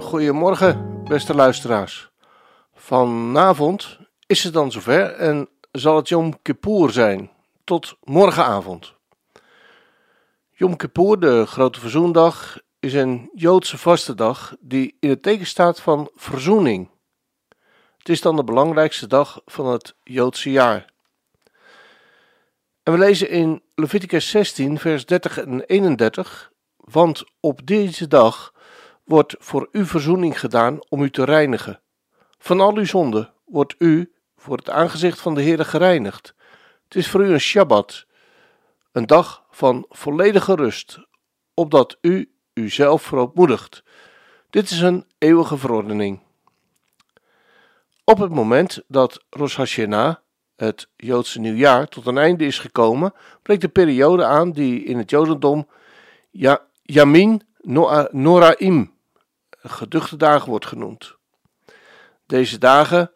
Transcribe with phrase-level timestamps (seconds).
[0.00, 2.10] Goedemorgen beste luisteraars.
[2.74, 7.30] Vanavond is het dan zover en zal het Yom Kippur zijn.
[7.64, 8.94] Tot morgenavond.
[10.50, 15.80] Yom Kippur, de grote verzoendag, is een Joodse vaste dag die in het teken staat
[15.80, 16.88] van verzoening.
[17.98, 20.92] Het is dan de belangrijkste dag van het Joodse jaar.
[22.82, 28.52] En we lezen in Leviticus 16, vers 30 en 31, want op deze dag
[29.10, 31.80] wordt voor u verzoening gedaan om u te reinigen.
[32.38, 36.34] Van al uw zonden wordt u voor het aangezicht van de Heer gereinigd.
[36.84, 38.06] Het is voor u een Shabbat,
[38.92, 40.98] een dag van volledige rust,
[41.54, 43.82] opdat u uzelf verootmoedigt.
[44.50, 46.20] Dit is een eeuwige verordening.
[48.04, 50.14] Op het moment dat Rosh Hashanah,
[50.56, 55.10] het Joodse nieuwjaar, tot een einde is gekomen, breekt de periode aan die in het
[55.10, 55.68] Jodendom
[56.30, 57.42] ja, Yamin
[58.10, 58.98] Noraim,
[59.62, 61.16] geduchte dagen wordt genoemd.
[62.26, 63.10] Deze dagen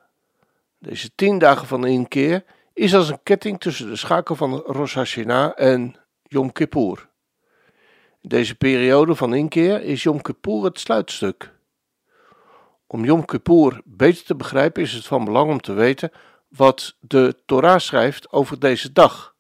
[0.84, 5.52] deze tien dagen van inkeer is als een ketting tussen de schakel van Rosh Hashanah
[5.56, 7.08] en Yom Kippur.
[8.20, 11.52] In deze periode van inkeer is Yom Kippur het sluitstuk.
[12.86, 16.10] Om Yom Kippur beter te begrijpen is het van belang om te weten
[16.48, 19.34] wat de Torah schrijft over deze dag.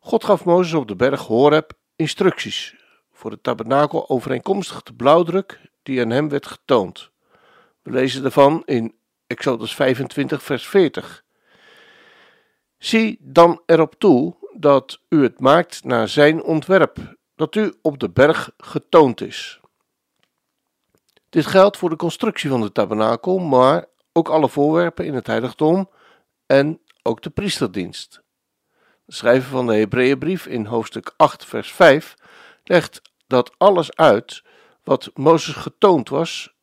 [0.00, 2.75] God gaf Mozes op de berg Horeb instructies
[3.16, 7.10] voor de tabernakel overeenkomstig de blauwdruk die aan hem werd getoond.
[7.82, 8.94] We lezen ervan in
[9.26, 11.24] Exodus 25, vers 40.
[12.78, 18.10] Zie dan erop toe dat u het maakt naar zijn ontwerp, dat u op de
[18.10, 19.60] berg getoond is.
[21.28, 25.90] Dit geldt voor de constructie van de tabernakel, maar ook alle voorwerpen in het heiligdom
[26.46, 28.22] en ook de priesterdienst.
[29.04, 32.14] De schrijver van de Hebreeënbrief in hoofdstuk 8, vers 5
[32.64, 34.42] legt dat alles uit
[34.82, 36.54] wat Mozes getoond was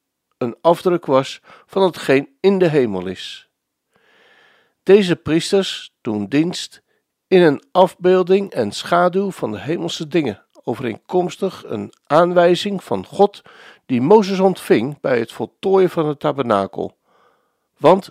[0.43, 3.49] een afdruk was van hetgeen in de hemel is.
[4.83, 6.81] Deze priesters doen dienst
[7.27, 13.41] in een afbeelding en schaduw van de hemelse dingen, overeenkomstig een aanwijzing van God
[13.85, 16.97] die Mozes ontving bij het voltooien van het tabernakel.
[17.77, 18.09] Want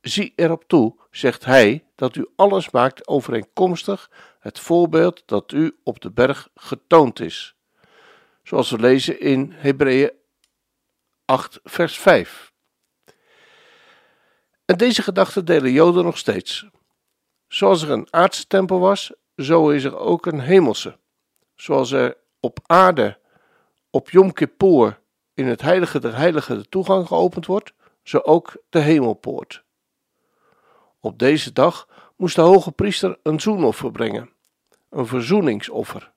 [0.00, 6.00] zie erop toe, zegt hij, dat u alles maakt overeenkomstig het voorbeeld dat u op
[6.00, 7.55] de berg getoond is.
[8.46, 10.10] Zoals we lezen in Hebreeën
[11.24, 12.52] 8, vers 5.
[14.64, 16.66] En deze gedachten delen Joden nog steeds.
[17.48, 20.98] Zoals er een aardse tempel was, zo is er ook een hemelse.
[21.54, 23.18] Zoals er op aarde,
[23.90, 25.00] op Yom Kippur,
[25.34, 29.64] in het heilige der heiligen de toegang geopend wordt, zo ook de hemelpoort.
[31.00, 34.32] Op deze dag moest de hoge priester een zoenoffer brengen,
[34.90, 36.14] een verzoeningsoffer.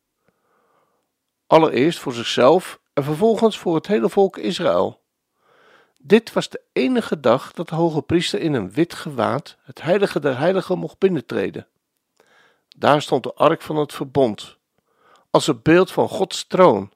[1.50, 5.02] Allereerst voor zichzelf en vervolgens voor het hele volk Israël.
[5.98, 10.20] Dit was de enige dag dat de hoge priester in een wit gewaad het heilige
[10.20, 11.68] der heiligen mocht binnentreden.
[12.78, 14.58] Daar stond de ark van het verbond,
[15.30, 16.92] als een beeld van Gods troon,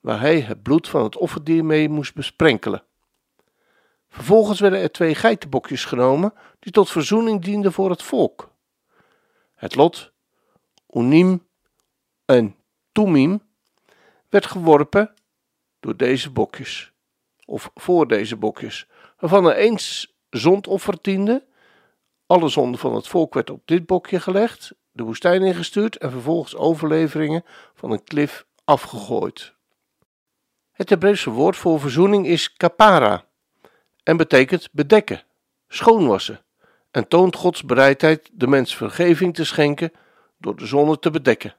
[0.00, 2.84] waar hij het bloed van het offerdier mee moest besprenkelen.
[4.08, 8.50] Vervolgens werden er twee geitenbokjes genomen, die tot verzoening dienden voor het volk.
[9.54, 10.12] Het lot,
[10.90, 11.46] Unim
[12.24, 12.56] en
[12.92, 13.45] Tumim,
[14.28, 15.14] werd geworpen
[15.80, 16.92] door deze bokjes
[17.44, 18.88] of voor deze bokjes,
[19.18, 21.46] waarvan er eens zondoffer diende.
[22.26, 26.56] Alle zonde van het volk werd op dit bokje gelegd, de woestijn ingestuurd en vervolgens
[26.56, 27.44] overleveringen
[27.74, 29.54] van een klif afgegooid.
[30.72, 33.24] Het Hebreeuwse woord voor verzoening is kapara
[34.02, 35.22] en betekent bedekken,
[35.68, 36.44] schoonwassen
[36.90, 39.92] en toont Gods bereidheid de mens vergeving te schenken
[40.38, 41.54] door de zonde te bedekken.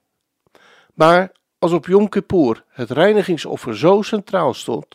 [0.94, 4.86] Maar als op Yom Kippur het reinigingsoffer zo centraal stond,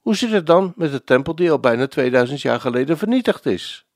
[0.00, 3.86] hoe zit het dan met de tempel die al bijna 2000 jaar geleden vernietigd is?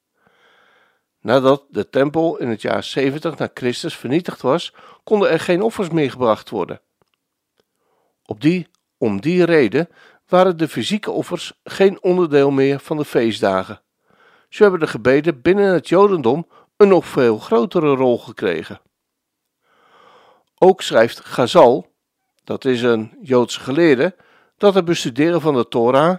[1.20, 4.74] Nadat de tempel in het jaar 70 na Christus vernietigd was,
[5.04, 6.80] konden er geen offers meer gebracht worden.
[8.24, 8.68] Op die,
[8.98, 9.88] om die reden
[10.28, 13.82] waren de fysieke offers geen onderdeel meer van de feestdagen.
[14.48, 16.46] Zo hebben de gebeden binnen het Jodendom
[16.76, 18.80] een nog veel grotere rol gekregen.
[20.58, 21.94] Ook schrijft Gazal
[22.46, 24.16] dat is een Joodse geleerde,
[24.56, 26.16] dat het bestuderen van de Torah,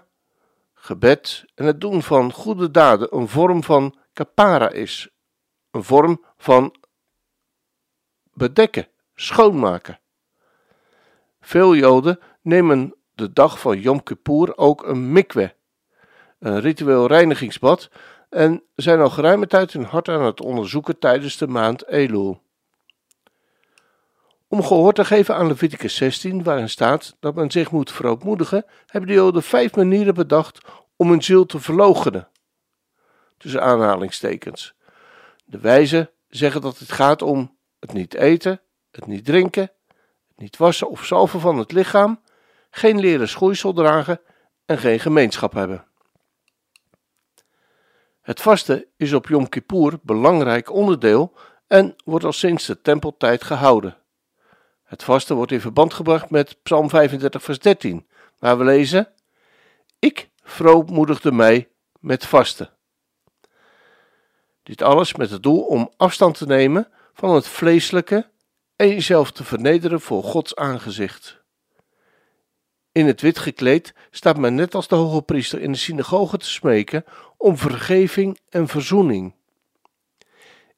[0.74, 5.10] gebed en het doen van goede daden een vorm van kapara is,
[5.72, 6.76] een vorm van
[8.34, 10.00] bedekken, schoonmaken.
[11.42, 15.56] Veel Joden nemen de dag van Yom Kippur ook een mikwe,
[16.40, 17.90] een ritueel reinigingsbad,
[18.30, 22.42] en zijn al geruime tijd hun hart aan het onderzoeken tijdens de maand Elul.
[24.48, 29.10] Om gehoor te geven aan Leviticus 16, waarin staat dat men zich moet verootmoedigen, hebben
[29.10, 30.60] de Joden vijf manieren bedacht
[30.96, 32.28] om hun ziel te verloochenen.
[33.38, 34.74] Tussen aanhalingstekens.
[35.46, 38.62] De wijzen zeggen dat het gaat om het niet eten,
[38.92, 39.72] het niet drinken,
[40.28, 42.22] het niet wassen of zalven van het lichaam,
[42.70, 44.22] geen leren schoeisel dragen
[44.66, 45.86] en geen gemeenschap hebben.
[48.22, 53.98] Het vasten is op Yom Kippur belangrijk onderdeel en wordt al sinds de tempeltijd gehouden.
[54.88, 58.08] Het vasten wordt in verband gebracht met Psalm 35, vers 13,
[58.40, 59.10] waar we lezen:
[60.00, 61.70] Ik vroommoedigde mij
[62.00, 62.70] met vasten.
[64.64, 68.30] Dit alles met het doel om afstand te nemen van het vleeselijke
[68.76, 71.42] en jezelf te vernederen voor Gods aangezicht.
[72.92, 76.50] In het wit gekleed staat men net als de hoge priester in de synagoge te
[76.50, 77.06] smeken
[77.38, 79.36] om vergeving en verzoening.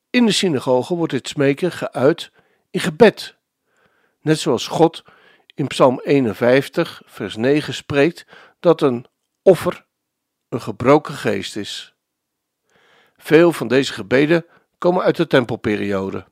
[0.09, 2.31] In de synagoge wordt dit smeken geuit
[2.71, 3.37] in gebed,
[4.21, 5.03] net zoals God
[5.55, 8.25] in Psalm 51, vers 9 spreekt
[8.59, 9.05] dat een
[9.41, 9.85] offer
[10.49, 11.93] een gebroken geest is.
[13.17, 14.45] Veel van deze gebeden
[14.77, 16.25] komen uit de tempelperiode.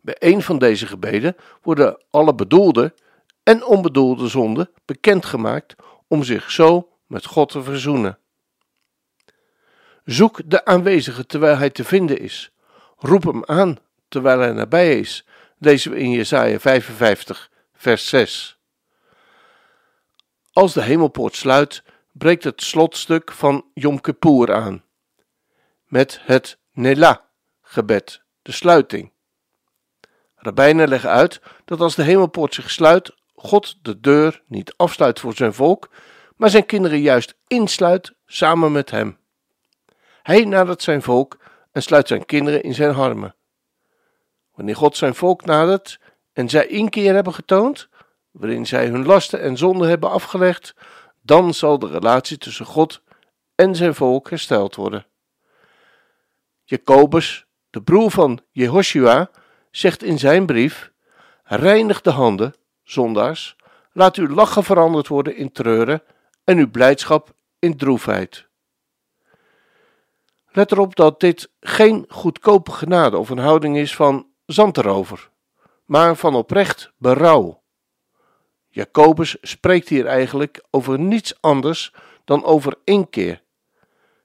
[0.00, 2.94] Bij een van deze gebeden worden alle bedoelde
[3.42, 5.74] en onbedoelde zonden bekendgemaakt
[6.08, 8.18] om zich zo met God te verzoenen.
[10.04, 12.52] Zoek de aanwezige terwijl hij te vinden is.
[12.96, 13.78] Roep hem aan
[14.08, 15.26] terwijl hij nabij is.
[15.58, 18.58] Lezen we in Jesaja 55, vers 6.
[20.52, 21.82] Als de hemelpoort sluit,
[22.12, 24.84] breekt het slotstuk van Yom Kippur aan.
[25.84, 29.12] Met het Nela-gebed, de sluiting.
[30.36, 35.34] Rabbijnen leggen uit dat als de hemelpoort zich sluit, God de deur niet afsluit voor
[35.34, 35.90] zijn volk,
[36.36, 39.18] maar zijn kinderen juist insluit samen met hem.
[40.22, 41.38] Hij nadert zijn volk
[41.72, 43.35] en sluit zijn kinderen in zijn armen.
[44.56, 46.00] Wanneer God zijn volk nadert
[46.32, 47.88] en zij inkeer hebben getoond,
[48.30, 50.74] waarin zij hun lasten en zonden hebben afgelegd,
[51.22, 53.02] dan zal de relatie tussen God
[53.54, 55.06] en zijn volk hersteld worden.
[56.64, 59.30] Jacobus, de broer van Jehoshua,
[59.70, 60.92] zegt in zijn brief:
[61.44, 63.56] Reinig de handen, zondaars,
[63.92, 66.02] laat uw lachen veranderd worden in treuren
[66.44, 68.46] en uw blijdschap in droefheid.
[70.48, 75.30] Let erop dat dit geen goedkope genade of een houding is van zand erover,
[75.84, 77.62] maar van oprecht berouw.
[78.68, 81.92] Jacobus spreekt hier eigenlijk over niets anders
[82.24, 83.42] dan over inkeer.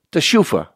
[0.10, 0.76] Teshuva.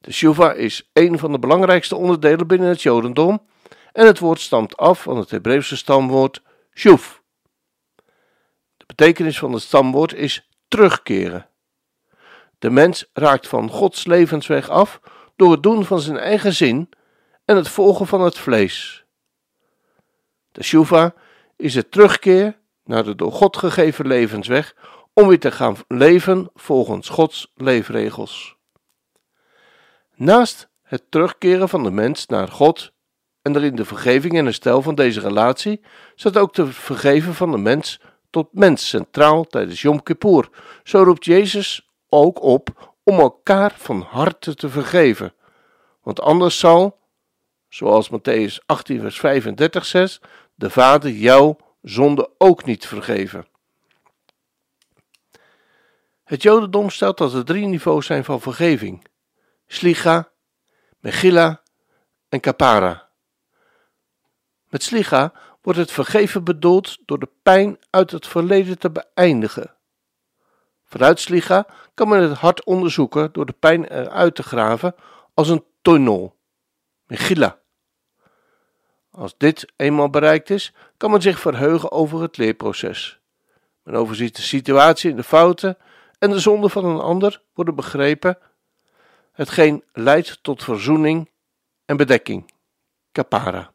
[0.00, 3.46] Teshuva is een van de belangrijkste onderdelen binnen het Jodendom
[3.92, 6.42] en het woord stamt af van het Hebreeuwse stamwoord
[6.74, 7.18] shuv.
[8.76, 11.48] De betekenis van het stamwoord is terugkeren.
[12.58, 15.00] De mens raakt van Gods levensweg af
[15.36, 16.88] door het doen van zijn eigen zin
[17.50, 19.04] en het volgen van het vlees.
[20.52, 21.14] Teshuva
[21.56, 24.74] is het terugkeer naar de door God gegeven levensweg
[25.12, 28.56] om weer te gaan leven volgens Gods leefregels.
[30.14, 32.92] Naast het terugkeren van de mens naar God
[33.42, 35.80] en erin de vergeving en herstel van deze relatie
[36.14, 40.48] staat ook de vergeven van de mens tot mens centraal tijdens Yom Kippur.
[40.84, 45.34] Zo roept Jezus ook op om elkaar van harte te vergeven.
[46.02, 46.99] Want anders zal,
[47.70, 50.20] zoals Matthäus 18 vers 35 zegt,
[50.54, 53.46] de Vader jou zonde ook niet vergeven.
[56.24, 59.06] Het Jodendom stelt dat er drie niveaus zijn van vergeving:
[59.66, 60.30] Slicha,
[60.98, 61.62] Megilla
[62.28, 63.08] en Kapara.
[64.68, 69.74] Met Slicha wordt het vergeven bedoeld door de pijn uit het verleden te beëindigen.
[70.84, 74.94] Vanuit Slicha kan men het hart onderzoeken door de pijn eruit te graven
[75.34, 76.36] als een tunnel.
[77.06, 77.59] Megilla.
[79.10, 83.20] Als dit eenmaal bereikt is, kan men zich verheugen over het leerproces.
[83.82, 85.78] Men overziet de situatie en de fouten
[86.18, 88.38] en de zonden van een ander worden begrepen,
[89.32, 91.30] hetgeen leidt tot verzoening
[91.84, 92.52] en bedekking.
[93.12, 93.72] Kapara.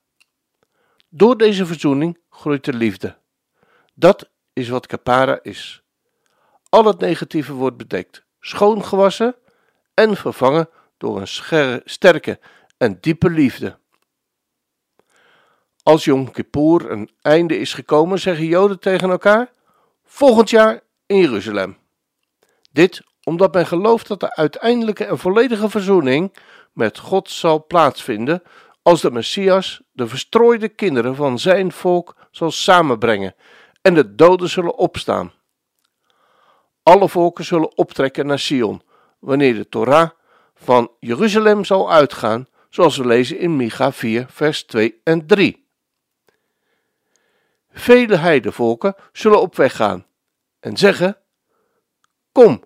[1.10, 3.18] Door deze verzoening groeit de liefde.
[3.94, 5.84] Dat is wat kapara is.
[6.70, 9.36] Al het negatieve wordt bedekt, schoongewassen
[9.94, 12.40] en vervangen door een sterke
[12.78, 13.78] en diepe liefde.
[15.86, 19.52] Als Yom Kippur een einde is gekomen, zeggen Joden tegen elkaar:
[20.04, 21.78] volgend jaar in Jeruzalem.
[22.72, 26.36] Dit omdat men gelooft dat de uiteindelijke en volledige verzoening
[26.74, 28.44] met God zal plaatsvinden
[28.82, 33.36] als de Messias de verstrooide kinderen van zijn volk zal samenbrengen
[33.82, 35.34] en de doden zullen opstaan.
[36.84, 38.82] Alle volken zullen optrekken naar Sion,
[39.20, 40.10] wanneer de Torah
[40.56, 45.65] van Jeruzalem zal uitgaan, zoals we lezen in Micha 4, vers 2 en 3.
[47.78, 50.06] Vele heidevolken zullen op weg gaan
[50.60, 51.18] en zeggen:
[52.32, 52.64] Kom,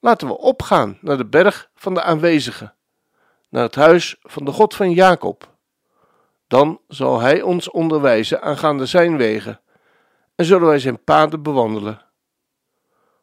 [0.00, 2.74] laten we opgaan naar de berg van de aanwezigen,
[3.48, 5.56] naar het huis van de God van Jacob.
[6.46, 9.60] Dan zal hij ons onderwijzen aangaande zijn wegen
[10.34, 12.02] en zullen wij zijn paden bewandelen.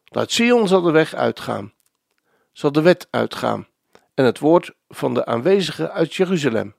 [0.04, 1.72] Uit Sion zal de weg uitgaan,
[2.52, 3.68] zal de wet uitgaan
[4.14, 6.74] en het woord van de aanwezigen uit Jeruzalem.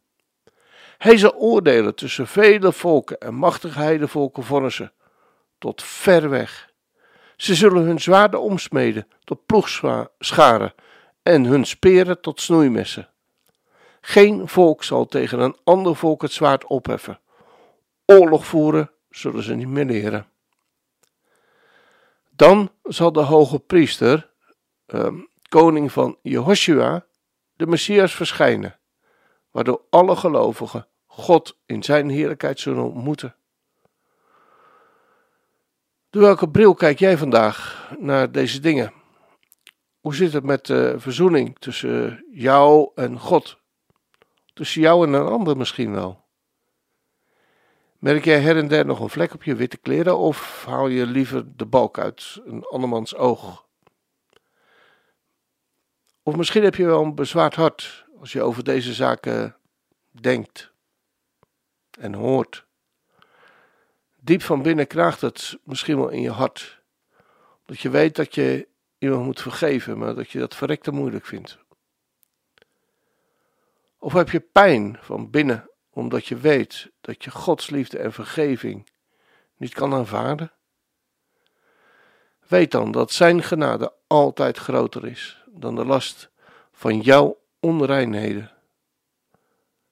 [1.02, 4.94] Hij zal oordelen tussen vele volken en machtige heidevolken vonnissen,
[5.58, 6.74] tot ver weg.
[7.38, 10.74] Ze zullen hun zwaarden omsmeden tot ploegscharen
[11.24, 13.10] en hun speren tot snoeimessen.
[14.02, 17.20] Geen volk zal tegen een ander volk het zwaard opheffen.
[18.06, 20.28] Oorlog voeren zullen ze niet meer leren.
[22.30, 24.32] Dan zal de hoge priester,
[24.86, 25.14] eh,
[25.50, 27.06] koning van Jehoshua,
[27.54, 28.80] de Messias verschijnen,
[29.52, 33.36] waardoor alle gelovigen God in zijn heerlijkheid zullen ontmoeten.
[36.10, 38.94] Door welke bril kijk jij vandaag naar deze dingen?
[40.00, 43.58] Hoe zit het met de verzoening tussen jou en God?
[44.54, 46.24] Tussen jou en een ander misschien wel?
[48.00, 51.06] Merk jij her en der nog een vlek op je witte kleren of haal je
[51.06, 53.66] liever de balk uit een andermans oog?
[56.24, 59.56] Of misschien heb je wel een bezwaard hart als je over deze zaken
[60.12, 60.71] denkt
[62.02, 62.66] en hoort.
[64.20, 66.82] Diep van binnen kraagt het misschien wel in je hart.
[67.66, 68.68] Dat je weet dat je
[68.98, 71.58] iemand moet vergeven, maar dat je dat verrekte moeilijk vindt.
[74.00, 78.90] Of heb je pijn van binnen omdat je weet dat je Gods liefde en vergeving
[79.56, 80.52] niet kan aanvaarden?
[82.48, 86.30] Weet dan dat Zijn genade altijd groter is dan de last
[86.72, 88.52] van jouw onreinheden.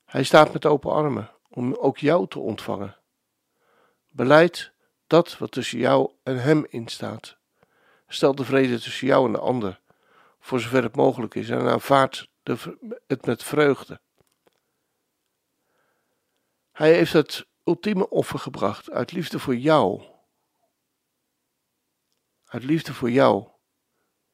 [0.05, 2.97] Hij staat met open armen om ook jou te ontvangen.
[4.09, 4.71] Beleid
[5.07, 7.37] dat wat tussen jou en hem instaat.
[8.07, 9.81] Stel de vrede tussen jou en de ander,
[10.39, 12.29] voor zover het mogelijk is, en aanvaard
[13.07, 13.99] het met vreugde.
[16.71, 20.03] Hij heeft het ultieme offer gebracht uit liefde voor jou.
[22.45, 23.47] Uit liefde voor jou.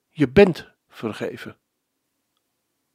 [0.10, 1.58] Je bent vergeven.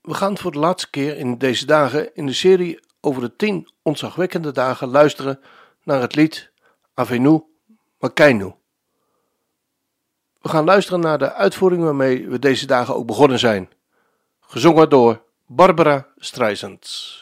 [0.01, 3.71] We gaan voor de laatste keer in deze dagen in de serie over de tien
[3.83, 5.41] ontzagwekkende dagen luisteren
[5.83, 6.51] naar het lied
[6.95, 7.43] Avenu
[7.99, 8.55] Makainu.
[10.41, 13.71] We gaan luisteren naar de uitvoering waarmee we deze dagen ook begonnen zijn.
[14.41, 17.19] Gezongen door Barbara Streisand.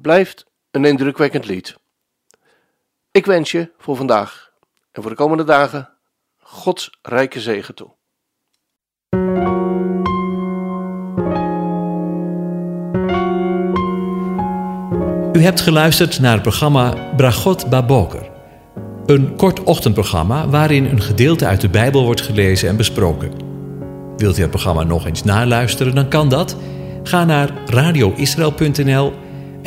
[0.00, 1.76] Blijft een indrukwekkend lied.
[3.10, 4.52] Ik wens je voor vandaag
[4.92, 5.88] en voor de komende dagen
[6.38, 7.96] Gods rijke zegen toe.
[15.32, 18.30] U hebt geluisterd naar het programma Bragot Baboker.
[19.06, 23.32] Een kort ochtendprogramma waarin een gedeelte uit de Bijbel wordt gelezen en besproken.
[24.16, 26.56] Wilt u het programma nog eens naluisteren, dan kan dat.
[27.02, 29.12] Ga naar radioisrael.nl